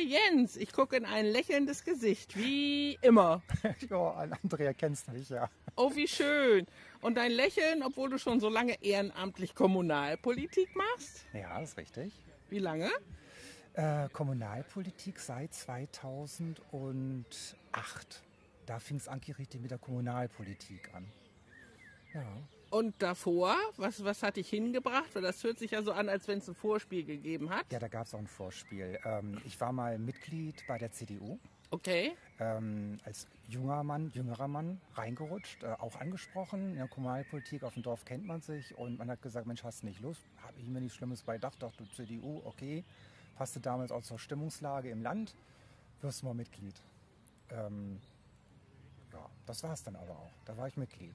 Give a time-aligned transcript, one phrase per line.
[0.00, 3.42] Jens, ich gucke in ein lächelndes Gesicht, wie immer.
[3.90, 5.48] ja, Andrea kennst mich, ja.
[5.76, 6.66] Oh, wie schön.
[7.00, 11.24] Und dein Lächeln, obwohl du schon so lange ehrenamtlich Kommunalpolitik machst?
[11.32, 12.12] Ja, ist richtig.
[12.48, 12.90] Wie lange?
[13.74, 18.22] Äh, Kommunalpolitik seit 2008.
[18.66, 21.06] Da fing es Anki richtig mit der Kommunalpolitik an.
[22.12, 22.24] Ja.
[22.70, 25.12] Und davor, was, was hat dich hingebracht?
[25.14, 27.66] Weil das hört sich ja so an, als wenn es ein Vorspiel gegeben hat.
[27.72, 28.98] Ja, da gab es auch ein Vorspiel.
[29.04, 31.38] Ähm, ich war mal Mitglied bei der CDU.
[31.72, 32.12] Okay.
[32.38, 36.70] Ähm, als junger Mann, jüngerer Mann reingerutscht, äh, auch angesprochen.
[36.70, 39.82] In der Kommunalpolitik auf dem Dorf kennt man sich und man hat gesagt, Mensch, hast
[39.82, 40.22] du nicht Lust?
[40.42, 42.84] Habe ich mir nichts Schlimmes bei gedacht, dachte CDU, okay.
[43.36, 45.34] Passte damals auch zur Stimmungslage im Land,
[46.02, 46.74] wirst du mal Mitglied.
[47.50, 48.00] Ähm,
[49.12, 50.32] ja, das war es dann aber auch.
[50.44, 51.14] Da war ich Mitglied.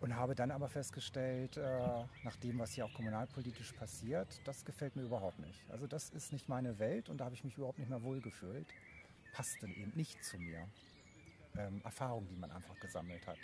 [0.00, 4.96] Und habe dann aber festgestellt, äh, nach dem, was hier auch kommunalpolitisch passiert, das gefällt
[4.96, 5.60] mir überhaupt nicht.
[5.70, 8.66] Also das ist nicht meine Welt und da habe ich mich überhaupt nicht mehr wohlgefühlt.
[9.34, 10.66] Passte eben nicht zu mir.
[11.58, 13.38] Ähm, Erfahrungen, die man einfach gesammelt hat.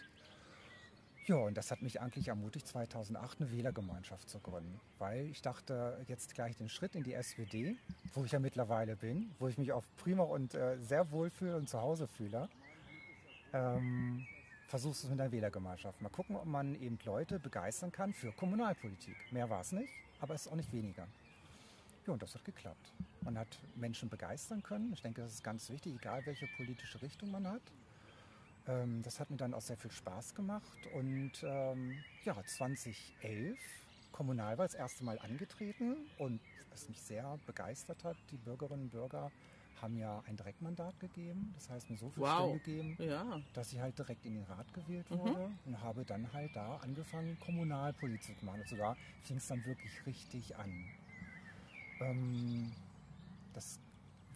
[1.27, 4.80] Ja, und das hat mich eigentlich ermutigt, 2008 eine Wählergemeinschaft zu gründen.
[4.98, 7.77] Weil ich dachte, jetzt gleich den Schritt in die SPD,
[8.14, 11.56] wo ich ja mittlerweile bin, wo ich mich auch prima und äh, sehr wohl fühle
[11.56, 12.48] und zu Hause fühle.
[13.52, 14.25] Ähm,
[14.67, 16.00] versuchst es mit einer Wählergemeinschaft.
[16.03, 19.17] Mal gucken, ob man eben Leute begeistern kann für Kommunalpolitik.
[19.31, 21.06] Mehr war es nicht, aber es ist auch nicht weniger.
[22.06, 22.92] Ja, und das hat geklappt.
[23.23, 24.92] Man hat Menschen begeistern können.
[24.92, 27.62] Ich denke, das ist ganz wichtig, egal welche politische Richtung man hat.
[28.69, 30.86] Ähm, das hat mir dann auch sehr viel Spaß gemacht.
[30.95, 33.58] Und ähm, ja, 2011
[34.12, 39.30] Kommunalwahl das erste Mal angetreten und was mich sehr begeistert hat, die Bürgerinnen und Bürger
[39.80, 42.58] haben ja ein Direktmandat gegeben, das heißt mir so viel wow.
[42.60, 43.41] Stimmen gegeben, ja.
[43.52, 45.18] dass ich halt direkt in den Rat gewählt mhm.
[45.18, 45.58] wurde mhm.
[45.66, 48.60] und habe dann halt da angefangen, Kommunalpolitik zu machen.
[48.60, 50.88] Und sogar fing es dann wirklich richtig an.
[52.00, 52.72] Ähm,
[53.55, 53.78] das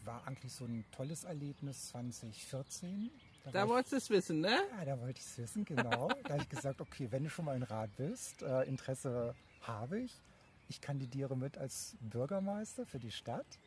[0.05, 3.11] war eigentlich so ein tolles Erlebnis 2014.
[3.45, 4.57] Da, da wolltest du es wissen, ne?
[4.79, 6.09] Ja, da wollte ich es wissen, genau.
[6.25, 10.01] da habe ich gesagt, okay, wenn du schon mal in Rat bist, äh, Interesse habe
[10.01, 10.13] ich.
[10.69, 13.59] Ich kandidiere mit als Bürgermeister für die Stadt.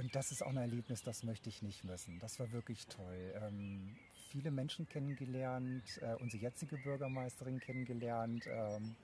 [0.00, 2.18] Und das ist auch ein Erlebnis, das möchte ich nicht missen.
[2.20, 3.34] Das war wirklich toll.
[3.34, 3.98] Ähm,
[4.30, 8.96] viele Menschen kennengelernt, äh, unsere jetzige Bürgermeisterin kennengelernt, ähm,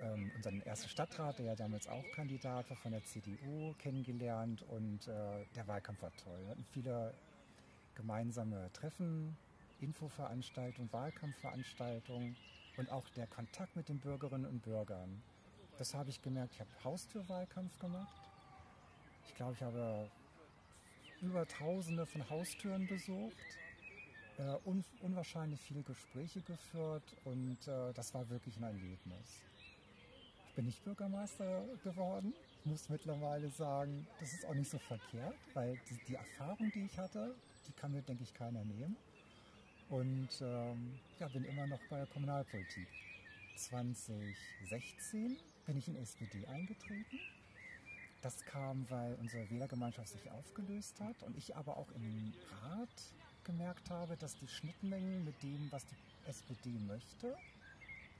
[0.00, 5.06] ähm, unseren ersten Stadtrat, der ja damals auch Kandidat war von der CDU, kennengelernt und
[5.06, 6.38] äh, der Wahlkampf war toll.
[6.44, 7.12] Wir hatten viele
[7.94, 9.36] gemeinsame Treffen,
[9.82, 12.36] Infoveranstaltungen, Wahlkampfveranstaltungen
[12.78, 15.22] und auch der Kontakt mit den Bürgerinnen und Bürgern.
[15.76, 16.54] Das habe ich gemerkt.
[16.54, 18.29] Ich habe Haustürwahlkampf gemacht
[19.30, 20.10] ich glaube, ich habe
[21.20, 23.36] über Tausende von Haustüren besucht,
[24.38, 29.42] äh, un unwahrscheinlich viele Gespräche geführt und äh, das war wirklich ein Erlebnis.
[30.48, 32.34] Ich bin nicht Bürgermeister geworden.
[32.58, 36.84] Ich muss mittlerweile sagen, das ist auch nicht so verkehrt, weil die, die Erfahrung, die
[36.84, 37.36] ich hatte,
[37.68, 38.96] die kann mir, denke ich, keiner nehmen.
[39.90, 42.88] Und ähm, ja, bin immer noch bei der Kommunalpolitik.
[43.56, 45.36] 2016
[45.66, 47.20] bin ich in SPD eingetreten
[48.20, 52.32] das kam, weil unsere Wählergemeinschaft sich aufgelöst hat und ich aber auch im
[52.62, 52.88] Rat
[53.44, 55.96] gemerkt habe, dass die Schnittmengen mit dem, was die
[56.28, 57.36] SPD möchte,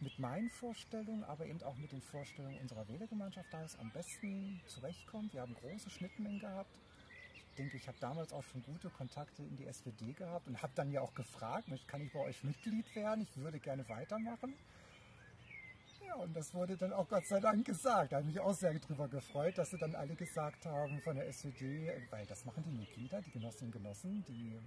[0.00, 4.60] mit meinen Vorstellungen, aber eben auch mit den Vorstellungen unserer Wählergemeinschaft da ist, am besten
[4.66, 5.34] zurechtkommt.
[5.34, 6.70] Wir haben große Schnittmengen gehabt.
[7.34, 10.72] Ich denke, ich habe damals auch schon gute Kontakte in die SPD gehabt und habe
[10.74, 13.22] dann ja auch gefragt, kann ich bei euch Mitglied werden?
[13.22, 14.54] Ich würde gerne weitermachen.
[16.10, 18.10] Ja, und das wurde dann auch Gott sei Dank gesagt.
[18.10, 21.14] Da habe ich mich auch sehr darüber gefreut, dass sie dann alle gesagt haben von
[21.14, 24.58] der SWD, weil das machen die Mitglieder, die Genossinnen und Genossen, die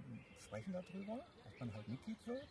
[0.42, 2.48] sprechen darüber, dass man halt Mitglied wird.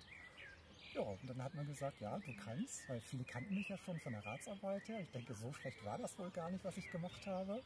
[0.93, 3.99] Ja, und dann hat man gesagt, ja, du kannst, weil viele kannten mich ja schon
[3.99, 4.99] von der Ratsarbeit her.
[4.99, 7.63] Ich denke, so schlecht war das wohl gar nicht, was ich gemacht habe.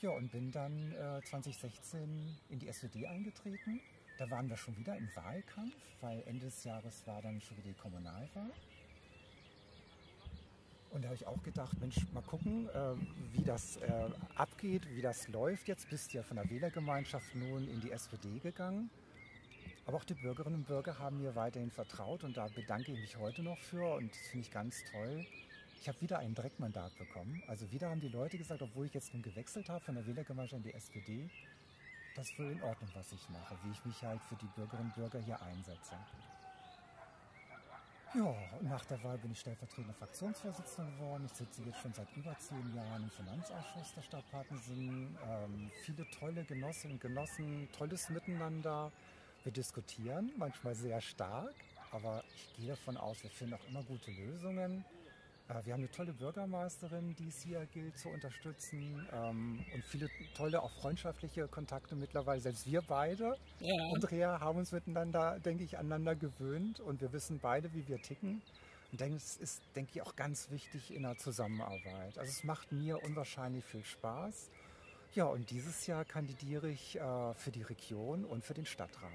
[0.00, 3.80] Ja, und bin dann äh, 2016 in die SWD eingetreten.
[4.18, 7.70] Da waren wir schon wieder im Wahlkampf, weil Ende des Jahres war dann schon wieder
[7.70, 8.52] die Kommunalwahl.
[10.90, 12.94] Und da habe ich auch gedacht, Mensch, mal gucken, äh,
[13.32, 15.68] wie das äh, abgeht, wie das läuft.
[15.68, 18.90] Jetzt bist du ja von der Wählergemeinschaft nun in die SPD gegangen.
[19.86, 23.16] Aber auch die Bürgerinnen und Bürger haben mir weiterhin vertraut und da bedanke ich mich
[23.16, 25.24] heute noch für und das finde ich ganz toll.
[25.80, 27.42] Ich habe wieder ein Direktmandat bekommen.
[27.46, 30.62] Also wieder haben die Leute gesagt, obwohl ich jetzt nun gewechselt habe von der Wählergemeinschaft
[30.62, 31.30] in die SPD,
[32.16, 34.88] das ist wohl in Ordnung, was ich mache, wie ich mich halt für die Bürgerinnen
[34.88, 35.94] und Bürger hier einsetze.
[38.14, 41.24] Ja, nach der Wahl bin ich stellvertretender Fraktionsvorsitzender geworden.
[41.26, 45.14] Ich sitze jetzt schon seit über zehn Jahren im Finanzausschuss der Stadt Partensingen.
[45.28, 48.90] Ähm, viele tolle Genossinnen und Genossen, tolles Miteinander.
[49.44, 51.54] Wir diskutieren, manchmal sehr stark,
[51.92, 54.86] aber ich gehe davon aus, wir finden auch immer gute Lösungen.
[55.48, 60.08] Äh, wir haben eine tolle Bürgermeisterin, die es hier gilt zu unterstützen ähm, und viele
[60.36, 62.40] tolle, auch freundschaftliche Kontakte mittlerweile.
[62.40, 63.74] Selbst wir beide, Ja.
[63.94, 68.42] Andrea, haben uns miteinander, denke ich, aneinander gewöhnt und wir wissen beide, wie wir ticken.
[68.90, 72.16] Und denke, es ist, denke ich, auch ganz wichtig in der Zusammenarbeit.
[72.18, 74.50] Also es macht mir unwahrscheinlich viel Spaß.
[75.14, 79.10] Ja, und dieses Jahr kandidiere ich äh, für die Region und für den Stadtrat.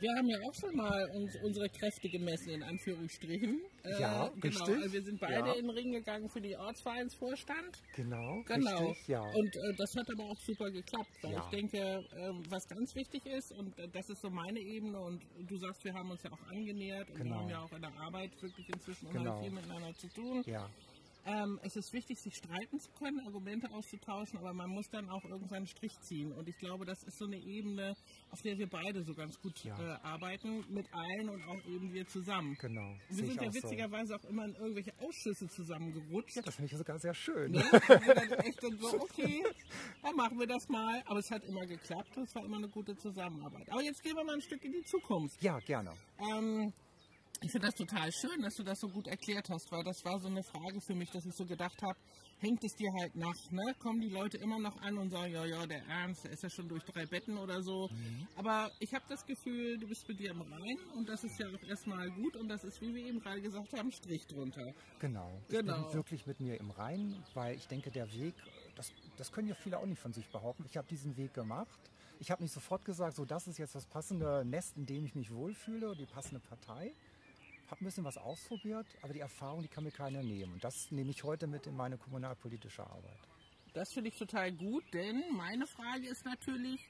[0.00, 3.60] Wir haben ja auch schon mal uns, unsere Kräfte gemessen, in Anführungsstrichen.
[3.84, 4.42] Äh, Ja, genau.
[4.64, 4.82] richtig.
[4.82, 5.52] Also wir sind beide Ja.
[5.54, 7.80] in den Ring gegangen für die Ortsvereinsvorstand.
[7.94, 8.88] Genau, Genau.
[8.88, 9.22] richtig, ja.
[9.22, 11.38] Und äh, das hat aber auch super geklappt, weil Ja.
[11.44, 15.22] ich denke, ähm, was ganz wichtig ist, und äh, das ist so meine Ebene, und
[15.48, 17.36] du sagst, wir haben uns ja auch angenähert und wir Genau.
[17.36, 19.20] haben ja auch in der Arbeit wirklich inzwischen Genau.
[19.38, 20.42] unheimlich viel miteinander zu tun.
[20.46, 20.68] ja,
[21.26, 25.24] Ähm, es ist wichtig, sich streiten zu können, Argumente auszutauschen, aber man muss dann auch
[25.24, 26.32] irgendwann Strich ziehen.
[26.32, 27.96] Und ich glaube, das ist so eine Ebene,
[28.30, 29.78] auf der wir beide so ganz gut Ja.
[29.78, 32.56] äh, arbeiten, mit allen und auch eben wir zusammen.
[32.60, 32.94] genau.
[33.08, 33.62] Wir Sehe sind ja auch so.
[33.62, 36.36] witzigerweise auch immer in irgendwelche Ausschüsse zusammengerutscht.
[36.36, 37.52] Ja, das finde ich sogar sehr schön.
[37.52, 37.60] Ne?
[37.72, 38.14] Und wir
[38.60, 39.42] dann so, okay,
[40.02, 41.02] dann machen wir das mal.
[41.06, 43.70] Aber es hat immer geklappt und es war immer eine gute Zusammenarbeit.
[43.70, 45.42] Aber jetzt gehen wir mal ein Stück in die Zukunft.
[45.42, 45.92] Ja, gerne.
[46.18, 46.72] Ähm,
[47.40, 50.18] ich finde das total schön, dass du das so gut erklärt hast, weil das war
[50.18, 51.98] so eine Frage für mich, dass ich so gedacht habe,
[52.38, 53.74] hängt es dir halt nach, ne?
[53.78, 56.50] Kommen die Leute immer noch an und sagen, ja, ja, der Ernst, der ist ja
[56.50, 57.88] schon durch drei Betten oder so.
[58.36, 61.46] Aber ich habe das Gefühl, du bist mit dir im Rein und das ist ja
[61.48, 64.72] auch erstmal gut und das ist, wie wir eben gerade gesagt haben, Strich drunter.
[64.98, 65.40] Genau.
[65.48, 65.76] Genau.
[65.76, 68.34] Ich bin wirklich mit mir im Reinen, weil ich denke, der Weg,
[68.76, 70.64] das, das können ja viele auch nicht von sich behaupten.
[70.66, 71.78] Ich habe diesen Weg gemacht.
[72.20, 75.14] Ich habe nicht sofort gesagt, so das ist jetzt das passende Nest, in dem ich
[75.14, 76.94] mich wohlfühle, die passende Partei.
[77.70, 80.52] Habe ein bisschen was ausprobiert, aber die Erfahrung, die kann mir keiner nehmen.
[80.52, 83.18] Und das nehme ich heute mit in meine kommunalpolitische Arbeit.
[83.72, 86.80] Das finde ich total gut, denn meine Frage ist natürlich,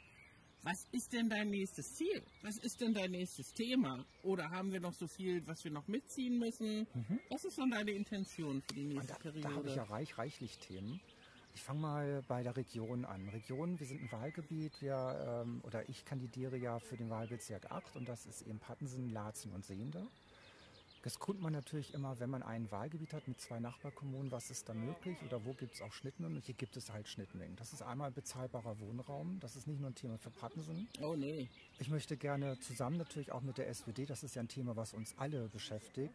[0.63, 2.23] was ist denn dein nächstes Ziel?
[2.43, 4.05] Was ist denn dein nächstes Thema?
[4.23, 6.87] Oder haben wir noch so viel, was wir noch mitziehen müssen?
[7.31, 9.41] Was ist denn deine Intention für die nächste da, Periode?
[9.49, 11.01] da habe ich ja reich, reichlich Themen.
[11.55, 13.29] Ich fange mal bei der Region an.
[13.29, 17.97] Region, wir sind ein Wahlgebiet, wir, ähm, oder ich kandidiere ja für den Wahlbezirk 8
[17.97, 20.07] und das ist eben Pattensen, Laatzen und Sehnde.
[21.05, 24.71] Das guckt man natürlich immer, wenn man ein Wahlgebiet hat mit zwei Nachbarkommunen, was ist
[24.71, 26.37] da möglich oder wo gibt es auch Schnittmengen?
[26.37, 27.57] Und hier gibt es halt Schnittmengen.
[27.57, 31.51] Das ist einmal bezahlbarer Wohnraum, das ist nicht nur ein Thema für Pattensen, oh nee.
[31.79, 34.95] ich möchte gerne zusammen natürlich auch mit der SPD, das ist ja ein Thema, was
[34.95, 36.15] uns alle beschäftigt,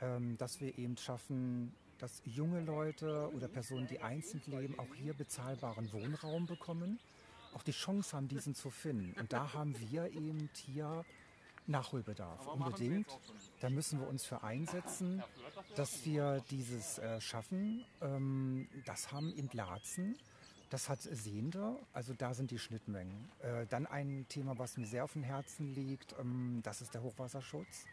[0.00, 5.14] ähm, dass wir eben schaffen, dass junge Leute oder Personen, die einzeln leben, auch hier
[5.14, 6.98] bezahlbaren Wohnraum bekommen,
[7.54, 9.14] auch die Chance haben, diesen zu finden.
[9.20, 11.04] Und da haben wir eben hier
[11.66, 13.06] Nachholbedarf, unbedingt.
[13.60, 15.22] Da müssen wir uns für einsetzen,
[15.76, 17.84] dass wir dieses äh, schaffen.
[18.02, 20.16] Ähm, das haben in Laatzen.
[20.70, 23.30] Das hat Sehende, also da sind die Schnittmengen.
[23.40, 27.02] Äh, dann ein Thema, was mir sehr auf dem Herzen liegt, ähm, das ist der
[27.02, 27.86] Hochwasserschutz.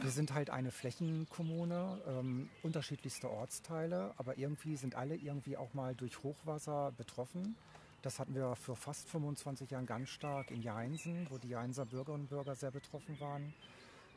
[0.00, 5.94] Wir sind halt eine Flächenkommune, ähm, unterschiedlichste Ortsteile, aber irgendwie sind alle irgendwie auch mal
[5.94, 7.56] durch Hochwasser betroffen.
[8.02, 12.24] Das hatten wir vor fast 25 Jahren ganz stark in Jeinsen, wo die Jeinser Bürgerinnen
[12.24, 13.54] und Bürger sehr betroffen waren.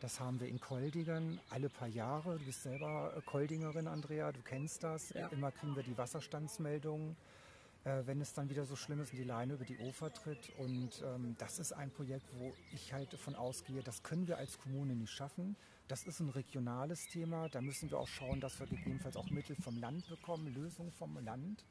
[0.02, 2.40] Das haben wir in Koldingen alle paar Jahre.
[2.40, 5.10] Du bist selber äh, Koldingerin, Andrea, du kennst das.
[5.10, 5.28] Ja.
[5.28, 7.16] Immer kriegen wir die Wasserstandsmeldungen,
[7.84, 10.52] äh, wenn es dann wieder so schlimm ist und die Leine über die Ufer tritt.
[10.58, 14.58] Und ähm, das ist ein Projekt, wo ich halt davon ausgehe, das können wir als
[14.58, 15.56] Kommune nicht schaffen.
[15.88, 17.50] Das ist ein regionales Thema.
[17.50, 21.24] Da müssen wir auch schauen, dass wir gegebenenfalls auch Mittel vom Land bekommen, Lösungen vom
[21.24, 21.64] Land.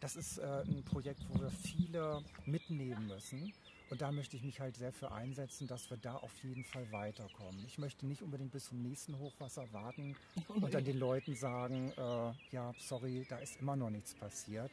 [0.00, 3.52] Das ist äh, ein Projekt, wo wir viele mitnehmen müssen.
[3.94, 6.90] Und da möchte ich mich halt sehr für einsetzen, dass wir da auf jeden Fall
[6.90, 7.64] weiterkommen.
[7.64, 10.16] Ich möchte nicht unbedingt bis zum nächsten Hochwasser warten
[10.48, 14.72] und dann den Leuten sagen, äh, ja, sorry, da ist immer noch nichts passiert.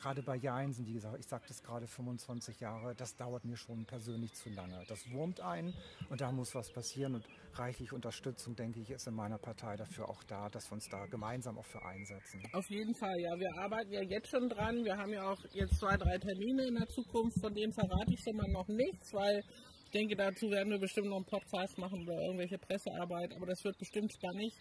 [0.00, 3.84] Gerade bei Jeinsen, wie gesagt, ich sagte es gerade 25 Jahre, das dauert mir schon
[3.84, 4.82] persönlich zu lange.
[4.88, 5.74] Das wurmt ein
[6.08, 7.26] und da muss was passieren und
[7.58, 11.06] reichlich Unterstützung, denke ich, ist in meiner Partei dafür auch da, dass wir uns da
[11.06, 12.42] gemeinsam auch für einsetzen.
[12.52, 13.38] Auf jeden Fall, ja.
[13.38, 14.84] Wir arbeiten ja jetzt schon dran.
[14.84, 18.20] Wir haben ja auch jetzt zwei, drei Termine in der Zukunft, von denen verrate ich
[18.20, 19.42] schon mal noch nichts, weil
[19.84, 23.62] ich denke, dazu werden wir bestimmt noch einen Podcast machen oder irgendwelche Pressearbeit, aber das
[23.64, 24.52] wird bestimmt spannend.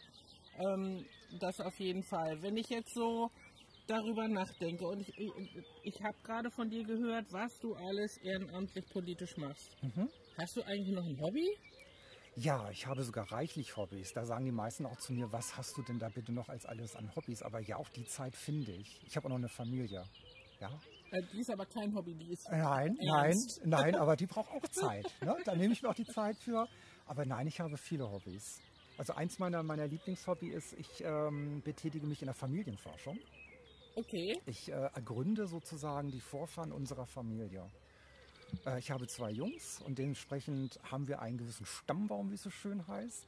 [0.60, 1.06] Ähm,
[1.40, 2.42] das auf jeden Fall.
[2.42, 3.32] Wenn ich jetzt so
[3.88, 5.32] darüber nachdenke und ich, ich,
[5.84, 9.76] ich habe gerade von dir gehört, was du alles ehrenamtlich politisch machst.
[10.38, 11.48] Hast du eigentlich noch ein Hobby?
[12.38, 14.14] Ja, ich habe sogar reichlich Hobbys.
[14.14, 16.66] Da sagen die meisten auch zu mir, was hast du denn da bitte noch als
[16.66, 17.44] alles an Hobbys?
[17.44, 19.02] Aber ja, auch die Zeit finde ich.
[19.06, 20.06] Ich habe auch noch eine Familie.
[20.62, 20.70] Ja?
[21.12, 23.60] Äh, die ist aber kein Hobby, die ist Nein, Ernst?
[23.64, 25.06] nein, nein, aber die braucht auch Zeit.
[25.22, 25.36] Ne?
[25.46, 26.68] Da nehme ich mir auch die Zeit für.
[27.06, 28.60] Aber nein, ich habe viele Hobbys.
[28.98, 33.18] Also eins meiner, meiner Lieblingshobby ist, ich ähm, betätige mich in der Familienforschung.
[33.96, 34.40] okay.
[34.46, 37.70] Ich äh, ergründe sozusagen die Vorfahren unserer Familie.
[38.66, 42.50] Äh, ich habe zwei Jungs und dementsprechend haben wir einen gewissen Stammbaum, wie es so
[42.50, 43.26] schön heißt.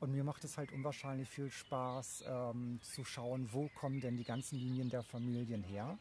[0.00, 4.24] Und mir macht es halt unwahrscheinlich viel Spaß ähm, zu schauen, wo kommen denn die
[4.24, 5.98] ganzen Linien der Familien her.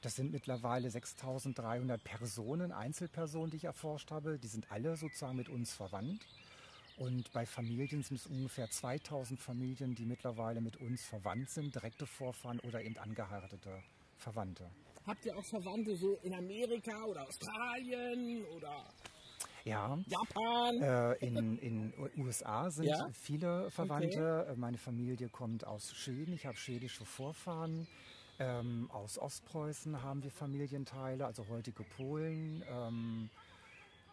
[0.00, 4.38] Das sind mittlerweile 6300 Personen, Einzelpersonen, die ich erforscht habe.
[4.38, 6.24] Die sind alle sozusagen mit uns verwandt.
[6.98, 12.06] Und bei Familien sind es ungefähr 2000 Familien, die mittlerweile mit uns verwandt sind, direkte
[12.06, 13.82] Vorfahren oder eben angeheiratete
[14.16, 14.68] Verwandte.
[15.06, 18.84] Habt ihr auch Verwandte so in Amerika oder Australien oder
[19.64, 19.98] ja.
[20.06, 20.82] Japan?
[20.82, 23.08] Äh, in in USA sind Ja?
[23.12, 24.46] viele Verwandte.
[24.50, 26.34] Äh, Meine Familie kommt aus Schweden.
[26.34, 27.86] Ich habe schwedische Vorfahren.
[28.40, 32.62] Ähm, aus Ostpreußen haben wir Familienteile, also heutige Polen.
[32.70, 33.30] Ähm,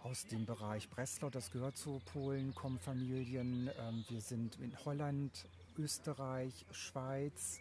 [0.04, 3.70] aus dem Bereich Breslau, das gehört zu Polen, kommen Familien.
[3.80, 5.46] Ähm, wir sind in Holland,
[5.78, 7.60] Österreich, Schweiz.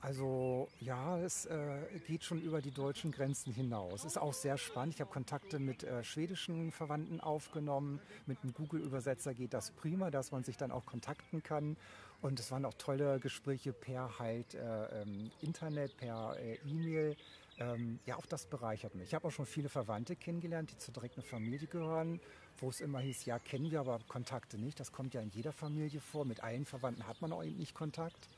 [0.00, 4.04] Also ja, es äh, geht schon über die deutschen Grenzen hinaus.
[4.04, 4.94] Ist auch sehr spannend.
[4.94, 7.98] Ich habe Kontakte mit äh, schwedischen Verwandten aufgenommen.
[8.26, 11.76] Mit einem Google-Übersetzer geht das prima, dass man sich dann auch kontakten kann.
[12.20, 17.16] Und es waren auch tolle Gespräche per halt äh, ähm, Internet, per äh, E-Mail.
[17.58, 19.08] Ähm, ja, auch das bereichert mich.
[19.08, 22.20] Ich habe auch schon viele Verwandte kennengelernt, die zur direkten Familie gehören,
[22.58, 24.80] wo es immer hieß, ja, kennen wir, aber Kontakte nicht.
[24.80, 26.24] Das kommt ja in jeder Familie vor.
[26.24, 28.28] Mit allen Verwandten hat man auch eben nicht Kontakt.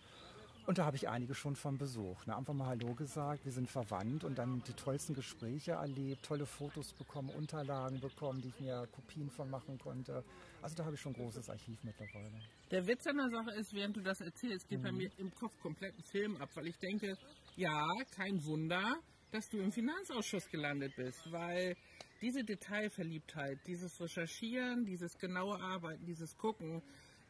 [0.67, 2.27] Und da habe ich einige schon von Besuch.
[2.27, 2.37] Ne?
[2.37, 6.93] Einfach mal Hallo gesagt, wir sind verwandt und dann die tollsten Gespräche erlebt, tolle Fotos
[6.93, 10.23] bekommen, Unterlagen bekommen, die ich mir Kopien von machen konnte.
[10.63, 12.31] Also da habe ich schon ein großes Archiv mittlerweile.
[12.71, 14.83] Der Witz an der Sache ist, während du das erzählst, geht Mhm.
[14.85, 17.17] bei mir im Kopf komplett ein Film ab, weil ich denke,
[17.57, 18.97] ja, kein Wunder,
[19.33, 21.77] dass du im Finanzausschuss gelandet bist, weil
[22.21, 26.83] diese Detailverliebtheit, dieses Recherchieren, dieses genaue Arbeiten, dieses Gucken,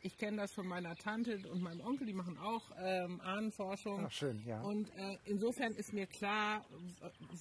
[0.02, 4.04] ich kenne das von meiner Tante und meinem Onkel, die machen auch ähm, Ahnenforschung.
[4.04, 4.60] Ah, schön, ja.
[4.62, 6.64] Und äh, insofern ist mir klar,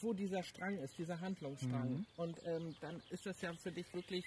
[0.02, 1.90] wo dieser Strang ist, dieser Handlungsstrang.
[1.90, 2.06] Mhm.
[2.18, 4.26] Und ähm, dann ist das ja für dich wirklich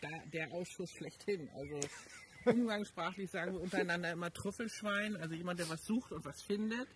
[0.00, 1.48] da, der Ausschuss schlechthin.
[1.54, 1.80] Also
[2.44, 6.88] umgangssprachlich sagen wir untereinander immer Trüffelschwein, also jemand, der was sucht und was findet.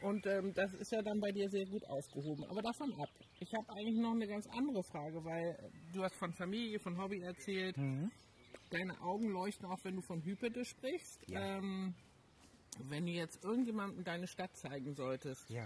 [0.00, 2.44] Und ähm, das ist ja dann bei dir sehr gut aufgehoben.
[2.44, 3.08] Aber davon ab.
[3.40, 5.58] Ich habe eigentlich noch eine ganz andere Frage, weil
[5.92, 7.76] du hast von Familie, von Hobby erzählt.
[7.76, 8.10] Mhm.
[8.70, 11.20] Deine Augen leuchten auch, wenn du von Hypede sprichst.
[11.28, 11.40] Ja.
[11.58, 11.94] Ähm,
[12.88, 15.64] wenn du jetzt irgendjemandem deine Stadt zeigen solltest, Ja.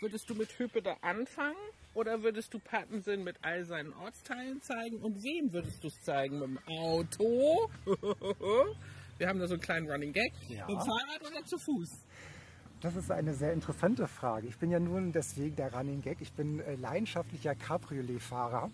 [0.00, 1.56] würdest du mit Hypede anfangen
[1.94, 4.98] oder würdest du Pattensen mit all seinen Ortsteilen zeigen?
[4.98, 6.38] Und wem würdest du es zeigen?
[6.38, 7.68] Mit dem Auto?
[9.18, 10.32] Wir haben da so einen kleinen Running Gag.
[10.48, 10.66] Ja.
[10.66, 11.90] Mit dem Fahrrad oder zu Fuß?
[12.80, 14.46] Das ist eine sehr interessante Frage.
[14.46, 16.20] Ich bin ja nun deswegen der Running Gag.
[16.20, 18.70] Ich bin äh, leidenschaftlicher Cabriolet-Fahrer.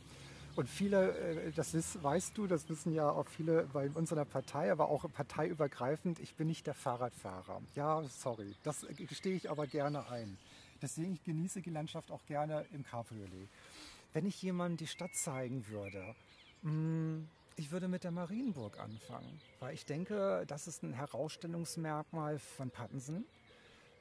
[0.55, 4.71] Und viele, äh, das wiss, weißt du, das wissen ja auch viele bei unserer Partei,
[4.71, 7.63] aber auch parteiübergreifend, ich bin nicht der Fahrradfahrer.
[7.75, 10.37] Ja, sorry, das gestehe ich aber gerne ein.
[10.83, 13.49] Deswegen ich genieße die Landschaft auch gerne im Cabriolet.
[14.13, 16.15] Wenn ich jemandem die Stadt zeigen würde,
[16.63, 17.23] mh,
[17.57, 23.25] ich würde mit der Marienburg anfangen, weil ich denke, das ist ein Herausstellungsmerkmal von Pattensen.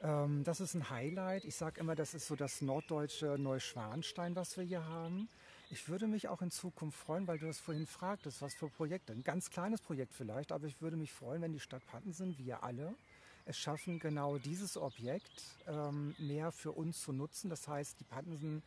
[0.01, 1.46] Ähm, das ist ein Highlight.
[1.46, 5.29] Ich sage immer, das ist so das norddeutsche Neuschwanstein, was wir hier haben.
[5.74, 9.13] Ich würde mich auch in Zukunft freuen, weil du das vorhin fragtest, was für Projekte.
[9.13, 12.62] Ein ganz kleines Projekt vielleicht, aber ich würde mich freuen, wenn die Stadt Pattensen, wir
[12.62, 12.94] alle,
[13.46, 15.32] es schaffen, genau dieses Objekt
[15.68, 17.50] ähm, mehr für uns zu nutzen.
[17.50, 18.62] Das heißt, die Pattensen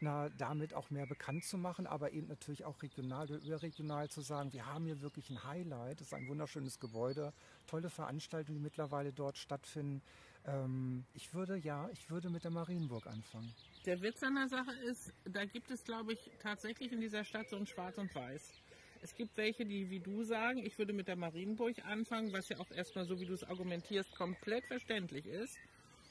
[0.00, 4.20] na, damit auch mehr bekannt zu machen, aber eben natürlich auch regional oder überregional zu
[4.20, 7.32] sagen, wir haben hier wirklich ein Highlight, es ist ein wunderschönes Gebäude,
[7.66, 10.02] tolle Veranstaltungen, die mittlerweile dort stattfinden.
[10.46, 13.52] Ähm, ich würde, ja, ich würde mit der Marienburg anfangen.
[13.86, 17.48] Der Witz an der Sache ist, da gibt es, glaube ich, tatsächlich in dieser Stadt
[17.48, 18.52] so ein Schwarz und Weiß.
[19.02, 22.58] Es gibt welche, die wie du sagen, ich würde mit der Marienburg anfangen, was ja
[22.58, 25.58] auch erstmal so, wie du es argumentierst, komplett verständlich ist.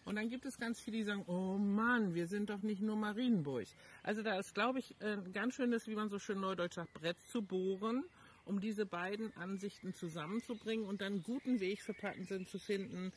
[0.06, 2.96] Und dann gibt es ganz viele, die sagen, oh Mann, wir sind doch nicht nur
[2.96, 3.68] Marienburg.
[4.04, 7.18] Also da ist, glaube ich, ein ganz schönes, wie man so schön neudeutsch sagt, Brett
[7.22, 8.04] zu bohren,
[8.46, 13.14] um diese beiden Ansichten zusammenzubringen und dann einen guten Weg für Pattensen zu finden,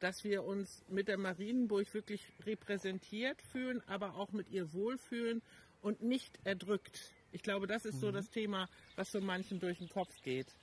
[0.00, 5.42] dass wir uns mit der Marienburg wirklich repräsentiert fühlen, aber auch mit ihr wohlfühlen
[5.82, 7.12] und nicht erdrückt.
[7.32, 10.54] Ich glaube, das ist so das Thema, was so manchen durch den Kopf geht.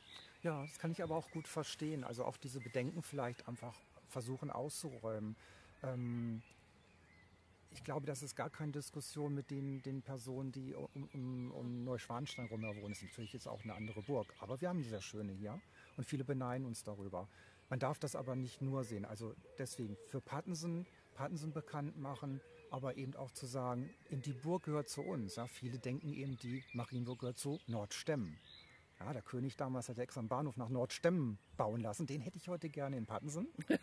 [0.43, 2.03] Ja, das kann ich aber auch gut verstehen.
[2.03, 3.79] Also auch diese Bedenken vielleicht einfach
[4.09, 5.35] versuchen auszuräumen.
[5.83, 6.41] Ähm,
[7.71, 11.83] ich glaube, das ist gar keine Diskussion mit den, den Personen, die um, um, um
[11.83, 12.89] Neuschwanstein rum wohnen.
[12.89, 14.33] Das ist natürlich jetzt auch eine andere Burg.
[14.39, 15.59] Aber wir haben die sehr schöne hier
[15.95, 17.27] und viele beneiden uns darüber.
[17.69, 19.05] Man darf das aber nicht nur sehen.
[19.05, 24.63] Also deswegen für Pattensen, Pattensen bekannt machen, aber eben auch zu sagen, eben die Burg
[24.63, 25.35] gehört zu uns.
[25.35, 25.47] Ja.
[25.47, 28.37] Viele denken eben, die Marienburg gehört zu Nordstemmen.
[28.99, 32.07] Ja, der König damals hat extra einen Bahnhof nach Nordstemmen bauen lassen.
[32.07, 33.47] Den hätte ich heute gerne in Pattensen.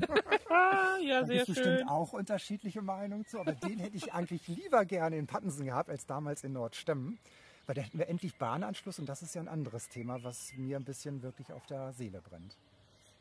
[1.03, 4.85] Ja, Da gibt es bestimmt auch unterschiedliche Meinungen zu, aber den hätte ich eigentlich lieber
[4.85, 7.19] gerne in Pattensen gehabt als damals in Nordstemmen.
[7.67, 10.77] Weil da hätten wir endlich Bahnanschluss und das ist ja ein anderes Thema, was mir
[10.77, 12.57] ein bisschen wirklich auf der Seele brennt.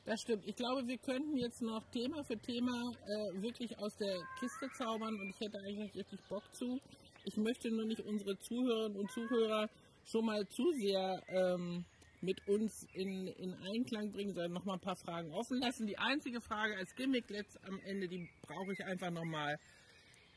[0.06, 0.46] Das stimmt.
[0.46, 5.18] Ich glaube, wir könnten jetzt noch Thema für Thema äh, wirklich aus der Kiste zaubern
[5.18, 6.82] und ich hätte eigentlich richtig Bock zu.
[7.24, 9.70] Ich möchte nur nicht unsere Zuhörerinnen und Zuhörer
[10.06, 11.86] schon mal zu sehr ähm,
[12.20, 15.88] mit uns in, in Einklang bringen, sondern noch mal ein paar Fragen offen lassen.
[15.88, 19.58] Die einzige Frage als Gimmick letzt am Ende, die brauche ich einfach noch mal.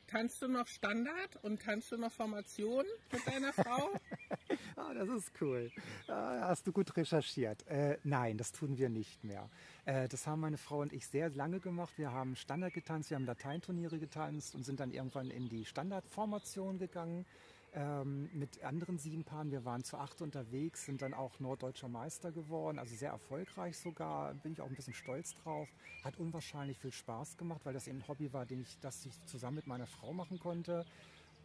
[0.07, 3.91] Kannst du noch Standard und kannst du noch Formation mit deiner Frau?
[4.77, 5.69] ah, das ist cool.
[6.07, 7.67] Ah, hast du gut recherchiert.
[7.67, 9.49] Äh, nein, das tun wir nicht mehr.
[9.83, 11.97] Äh, das haben meine Frau und ich sehr lange gemacht.
[11.97, 16.79] Wir haben Standard getanzt, wir haben Lateinturniere getanzt und sind dann irgendwann in die Standardformation
[16.79, 17.25] gegangen
[17.73, 19.51] ähm, mit anderen sieben Paaren.
[19.51, 24.33] Wir waren zu acht unterwegs, sind dann auch norddeutscher Meister geworden, also sehr erfolgreich sogar.
[24.35, 25.67] Bin ich auch ein bisschen stolz drauf.
[26.03, 29.13] Hat unwahrscheinlich viel Spaß gemacht, weil das eben ein Hobby war, den ich, das ich
[29.25, 30.85] zusammen mit meiner Frau machen konnte.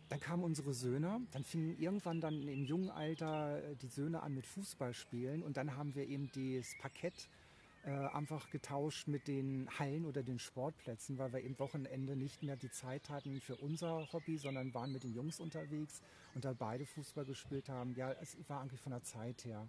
[0.09, 4.35] Dann kamen unsere Söhne, dann fingen irgendwann dann im jungen Alter äh, die Söhne an
[4.35, 7.29] mit Fußballspielen und dann haben wir eben das Parkett
[7.85, 12.57] äh, einfach getauscht mit den Hallen oder den Sportplätzen, weil wir eben Wochenende nicht mehr
[12.57, 16.01] die Zeit hatten für unser Hobby, sondern waren mit den Jungs unterwegs
[16.35, 17.95] und da beide Fußball gespielt haben.
[17.97, 19.69] Ja, es war eigentlich von der Zeit her.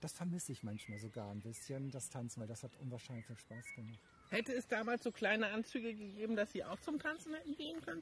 [0.00, 3.74] Das vermisse ich manchmal sogar ein bisschen, das Tanzen, weil das hat unwahrscheinlich viel Spaß
[3.76, 4.00] gemacht.
[4.30, 8.00] Hätte es damals so kleine Anzüge gegeben, dass Sie auch zum Tanzen hätten gehen können?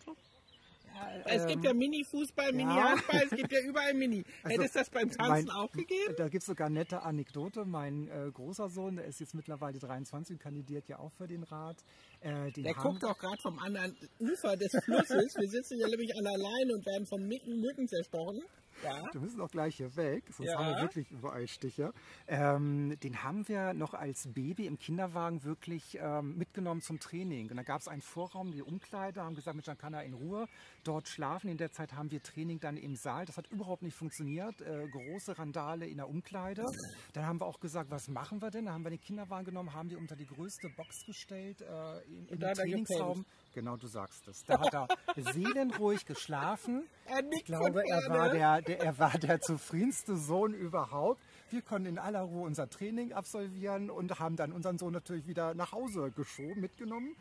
[1.24, 4.24] Es gibt ja ähm, Mini-Fußball, Mini-Handball, es gibt ja überall Mini.
[4.42, 6.14] Also, Hätte es das beim Tanzen mein, auch gegeben?
[6.16, 7.64] Da gibt es sogar nette Anekdote.
[7.64, 11.42] Mein äh, großer Sohn, der ist jetzt mittlerweile 23 und kandidiert ja auch für den
[11.42, 11.82] Rat.
[12.20, 15.34] Äh, der guckt doch gerade vom anderen Ufer des Flusses.
[15.36, 18.42] Wir sitzen ja nämlich an der Leine und werden von Mücken, Mücken zerstochen.
[18.82, 19.02] Ja.
[19.12, 20.58] Du müssen auch gleich hier weg, sonst ja.
[20.58, 21.92] haben wir wirklich überall Stiche.
[22.26, 27.50] Ähm, den haben wir noch als Baby im Kinderwagen wirklich ähm, mitgenommen zum Training.
[27.50, 30.14] Und da gab es einen Vorraum, die Umkleide, haben gesagt, Mensch, dann kann er in
[30.14, 30.46] Ruhe
[30.84, 31.48] dort schlafen.
[31.48, 33.26] In der Zeit haben wir Training dann im Saal.
[33.26, 34.60] Das hat überhaupt nicht funktioniert.
[34.60, 36.64] Äh, große Randale in der Umkleide.
[37.12, 38.66] Dann haben wir auch gesagt, was machen wir denn?
[38.66, 42.26] Da haben wir den Kinderwagen genommen, haben die unter die größte Box gestellt äh, in,
[42.28, 43.24] in den Trainingsraum.
[43.54, 44.44] Genau, du sagst es.
[44.44, 44.88] Da hat er
[45.32, 46.86] seelenruhig geschlafen.
[47.30, 51.20] ich glaube, er war der, der, er war der zufriedenste Sohn überhaupt.
[51.50, 55.54] Wir konnten in aller Ruhe unser Training absolvieren und haben dann unseren Sohn natürlich wieder
[55.54, 57.16] nach Hause geschoben, mitgenommen.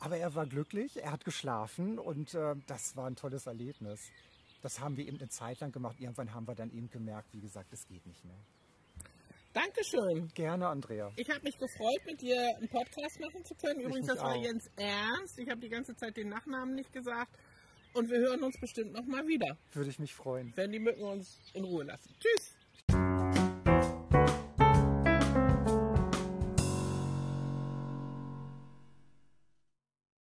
[0.00, 4.10] Aber er war glücklich, er hat geschlafen und äh, das war ein tolles Erlebnis.
[4.62, 6.00] Das haben wir eben eine Zeit lang gemacht.
[6.00, 8.38] Irgendwann haben wir dann eben gemerkt, wie gesagt, es geht nicht mehr.
[9.56, 10.28] Dankeschön.
[10.34, 11.10] Gerne, Andrea.
[11.16, 13.80] Ich habe mich gefreut, mit dir einen Podcast machen zu können.
[13.80, 14.42] Übrigens, das war auch.
[14.42, 15.38] Jens Ernst.
[15.38, 17.32] Ich habe die ganze Zeit den Nachnamen nicht gesagt.
[17.94, 19.56] Und wir hören uns bestimmt nochmal wieder.
[19.72, 20.52] Würde ich mich freuen.
[20.56, 22.14] Wenn die Mücken uns in Ruhe lassen.
[22.20, 22.55] Tschüss.